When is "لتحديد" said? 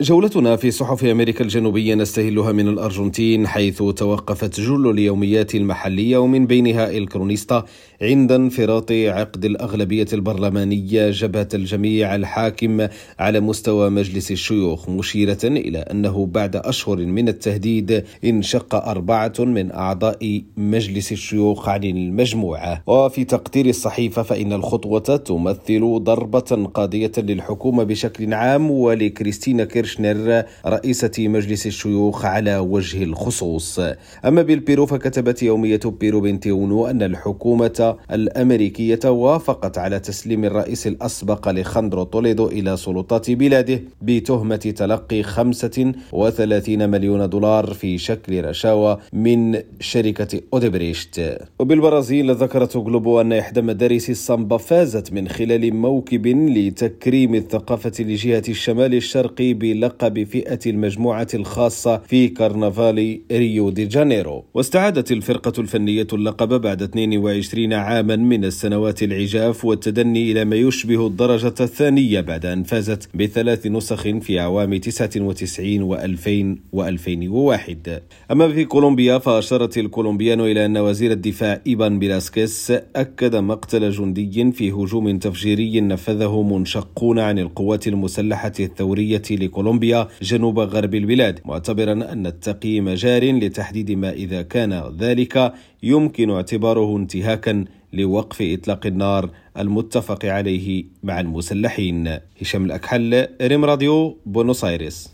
93.42-93.90